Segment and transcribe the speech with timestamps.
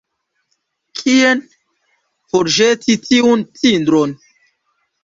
[1.01, 1.43] Kien
[2.33, 4.21] forĵeti tiun cindron?